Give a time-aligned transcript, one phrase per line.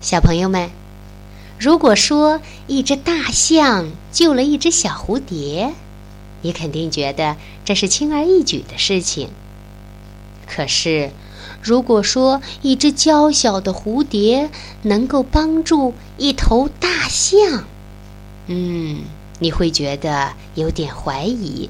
[0.00, 0.70] 小朋友们，
[1.58, 5.72] 如果说一只大象救了一只小蝴蝶，
[6.42, 9.28] 你肯定觉得这是轻而易举的事情。
[10.46, 11.10] 可是，
[11.60, 14.50] 如果说一只娇小的蝴蝶
[14.82, 17.64] 能够帮助一头大象，
[18.46, 19.02] 嗯，
[19.40, 21.68] 你会觉得有点怀疑。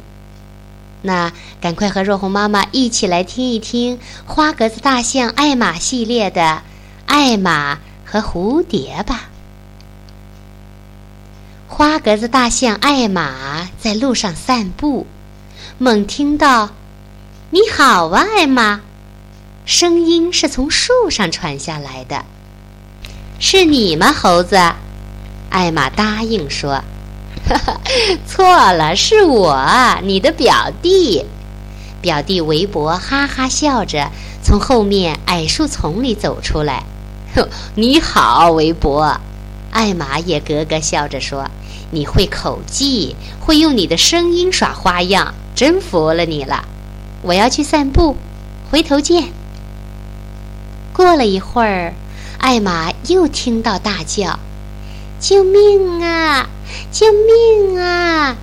[1.01, 6.41] 那赶快和若红妈妈一起来听一听《花格子大象艾玛》系列的
[7.07, 7.79] 《艾玛
[8.11, 9.29] 和蝴蝶》吧。
[11.69, 15.07] 花格子大象艾玛在路上散步，
[15.77, 16.71] 猛听到
[17.51, 18.81] “你好啊，艾玛”，
[19.67, 22.25] 声音是从树上传下来的。
[23.39, 24.57] 是你吗，猴子？
[25.51, 26.83] 艾玛答应说。
[27.47, 27.81] 哈哈，
[28.27, 29.65] 错了，是我，
[30.03, 31.25] 你的表弟。
[32.01, 34.11] 表弟韦伯哈哈笑着
[34.43, 36.85] 从后面矮树丛里走出来。
[37.75, 39.21] 你好，韦伯。
[39.71, 41.51] 艾玛也咯咯笑着说
[41.93, 46.65] ：“你会口技，会用你的声音耍花样，真服了你了。”
[47.23, 48.17] 我要去散步，
[48.71, 49.29] 回头见。
[50.93, 51.95] 过了一会儿，
[52.39, 54.39] 艾玛又听到大叫
[55.21, 56.49] ：“救命啊！”
[56.93, 58.37] 救命啊！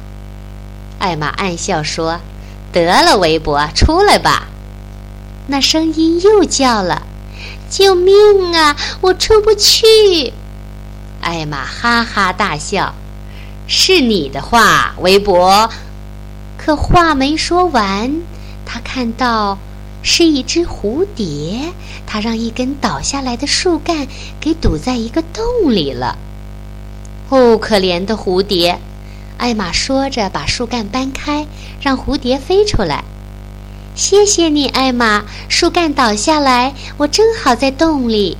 [1.00, 2.20] 艾玛暗笑说
[2.74, 4.48] ：“得了，韦伯，出来吧。”
[5.48, 7.06] 那声音又叫了
[7.70, 8.14] ：“救命
[8.56, 8.76] 啊！
[9.02, 10.34] 我出不去。”
[11.22, 12.94] 艾玛哈哈大笑
[13.68, 15.70] ：“是你的话，韦伯。”
[16.58, 18.22] 可话没说完，
[18.66, 19.58] 他看到
[20.02, 21.74] 是一只蝴蝶，
[22.08, 24.08] 它让一根倒下来的树干
[24.40, 26.18] 给堵在一个洞里了。
[27.30, 28.80] 哦，可怜的蝴蝶！
[29.38, 31.46] 艾玛说着，把树干搬开，
[31.82, 33.04] 让蝴蝶飞出来。
[33.96, 35.24] 谢谢你，艾玛。
[35.48, 38.38] 树干倒下来，我正好在洞里。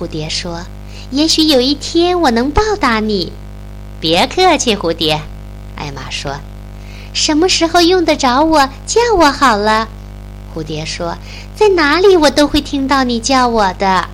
[0.00, 0.64] 蝴蝶说
[1.12, 3.30] ：“也许有一天我能报答你。”
[4.00, 5.20] 别客气，蝴蝶。
[5.76, 6.40] 艾玛说
[7.12, 9.88] ：“什么时候用得着我，叫我好了。”
[10.56, 11.18] 蝴蝶说
[11.54, 14.08] ：“在哪里，我都会听到你叫我的。”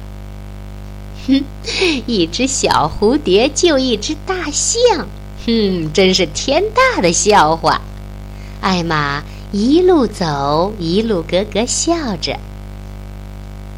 [1.28, 1.44] 哼，
[2.06, 5.06] 一只小蝴蝶救一只大象，
[5.46, 7.80] 哼，真是天大的笑话。
[8.60, 9.22] 艾玛
[9.52, 12.38] 一路走，一路咯咯笑着。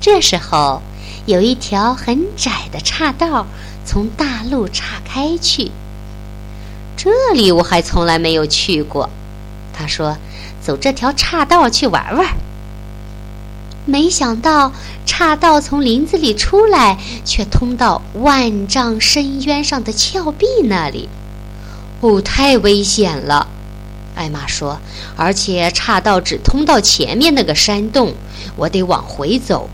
[0.01, 0.83] 这时候，
[1.25, 3.47] 有一条很窄的岔道
[3.85, 5.71] 从大路岔开去。
[6.95, 9.09] 这里我还从来没有去过。
[9.73, 10.19] 他说
[10.61, 12.37] ：“走这条岔道去玩玩。”
[13.87, 14.73] 没想到
[15.07, 21.09] 岔道从林子里出来，却通到万丈深渊上的峭壁那里。
[22.01, 23.49] 哦，太危险了！
[24.15, 24.79] 艾玛说。
[25.17, 28.15] 而且岔道只通到前面那个山洞，
[28.57, 29.69] 我得往回走。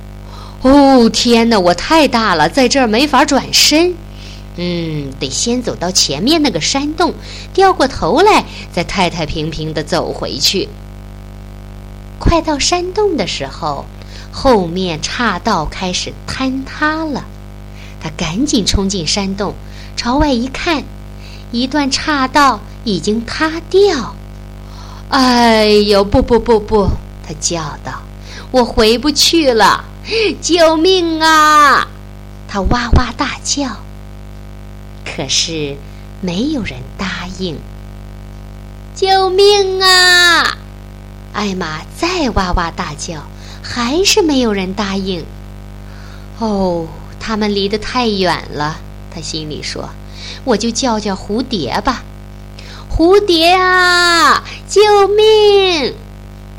[0.62, 3.94] 哦，天哪，我太大了，在这儿没法转身。
[4.56, 7.14] 嗯，得先走到前面那个山洞，
[7.54, 10.68] 掉过头来，再太太平平地走回去。
[12.18, 13.84] 快到山洞的时候。
[14.30, 17.24] 后面岔道开始坍塌了，
[18.00, 19.54] 他赶紧冲进山洞，
[19.96, 20.84] 朝外一看，
[21.50, 24.14] 一段岔道已经塌掉。
[25.10, 26.88] 哎呦，不不不不！
[27.26, 28.02] 他叫道
[28.50, 29.84] ：“我回不去了，
[30.40, 31.86] 救命啊！”
[32.48, 33.68] 他哇哇大叫，
[35.04, 35.76] 可是
[36.20, 37.58] 没有人答应。
[38.94, 40.56] 救命啊！
[41.32, 43.22] 艾玛再哇哇大叫。
[43.60, 45.26] 还是没有人答应。
[46.38, 46.86] 哦，
[47.20, 48.78] 他们离得太远了，
[49.14, 49.90] 他心里说
[50.44, 52.02] ：“我就叫叫蝴蝶吧，
[52.98, 55.94] 蝴蝶啊，救命！”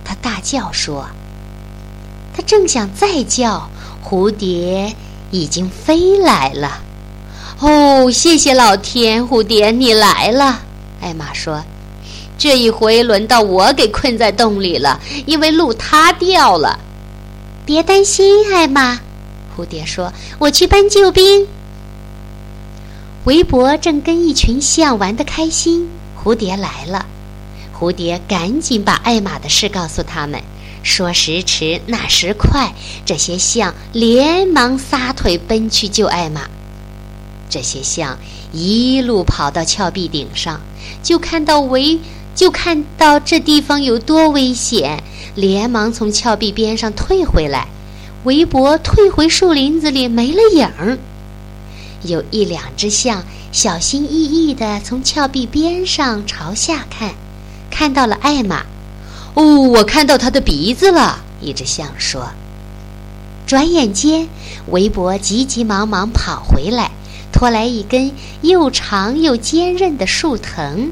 [0.06, 1.06] 他大叫说
[2.34, 3.70] ：“他正想再叫，
[4.02, 4.96] 蝴蝶
[5.32, 6.82] 已经飞来了。”
[7.60, 10.62] 哦，谢谢老天，蝴蝶你来了。
[11.02, 11.62] 艾玛说
[12.40, 16.80] ：“这一回轮到我给困在洞里了，因为路塌掉了。”
[17.68, 18.98] 别担心，艾玛，
[19.58, 21.46] 蝴蝶说：“我去搬救兵。”
[23.26, 25.90] 韦伯正跟一群象玩得开心，
[26.22, 27.06] 蝴蝶来了。
[27.74, 30.42] 蝴蝶赶紧把艾玛的事告诉他们。
[30.84, 32.74] 说时迟，那时快，
[33.06, 36.42] 这些象连忙撒腿奔去救艾玛。
[37.50, 38.18] 这些象
[38.52, 40.62] 一路跑到峭壁顶上，
[41.04, 42.00] 就看到围，
[42.34, 45.04] 就看到这地方有多危险。
[45.36, 47.68] 连忙从峭壁边上退回来，
[48.24, 50.98] 韦伯退回树林子里没了影儿。
[52.04, 57.14] 有一两只象小心翼翼地从峭壁边上朝下看，
[57.70, 58.66] 看到了艾玛。
[59.34, 61.20] 哦，我看到他的鼻子了。
[61.42, 62.30] 一只象说
[63.48, 64.28] ：“转眼间，
[64.68, 66.92] 围脖急急忙忙跑回来，
[67.32, 68.12] 拖来一根
[68.42, 70.92] 又长又坚韧的树藤。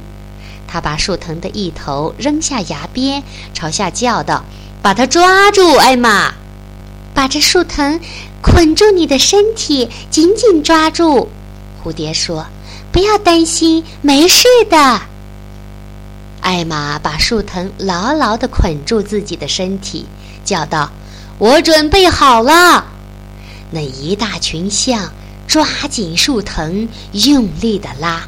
[0.68, 4.44] 他把树藤的一头扔下崖边，朝下叫道
[4.82, 6.34] ：“把它抓住，艾玛！
[7.18, 8.00] 把这树藤
[8.44, 11.28] 捆住你的身体，紧紧抓住。”
[11.84, 12.46] 蝴蝶说
[12.94, 15.02] ：“不要担心，没事的。”
[16.42, 20.06] 艾玛把树藤牢牢地捆住自己的身体，
[20.46, 20.92] 叫道
[21.40, 22.86] ：“我准备好了。”
[23.72, 25.12] 那一大群象
[25.48, 28.22] 抓紧树藤，用力地拉，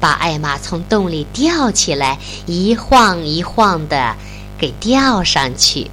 [0.00, 4.16] 把艾玛从洞里吊起来，一晃一晃的
[4.58, 5.88] 给吊上去。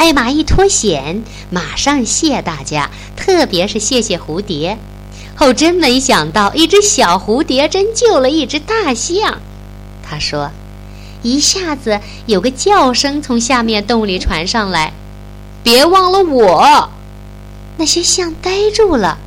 [0.00, 4.78] 艾玛一脱险，马上谢大家，特别是谢谢蝴蝶。
[5.36, 9.42] 后真没想到，一只小蝴蝶真救了一只大象。
[10.02, 10.50] 他说
[11.20, 14.94] ：“一下子有个叫声从下面洞里传上来，
[15.62, 16.88] 别忘了我。”
[17.76, 19.18] 那些象呆住了。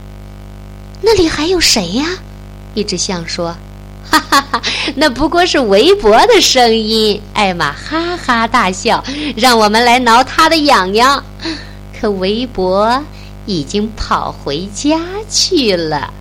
[1.03, 2.07] 那里还有谁呀？
[2.73, 3.55] 一只象说
[4.09, 4.61] ：“哈哈哈，
[4.95, 9.03] 那不过是围脖的声音。”艾玛哈哈大笑，
[9.35, 11.23] 让我们来挠他的痒痒。
[11.99, 13.03] 可围脖
[13.45, 16.13] 已经跑回家去了。